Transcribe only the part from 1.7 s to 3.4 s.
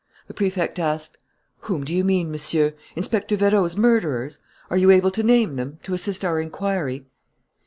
do you mean, Monsieur? Inspector